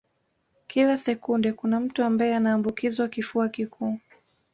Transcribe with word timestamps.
Kila 0.67 0.97
sekunde 0.97 1.53
kuna 1.53 1.79
mtu 1.79 2.03
ambaye 2.03 2.35
anaambukizwa 2.35 3.07
kifua 3.07 3.49
kikuu 3.49 3.99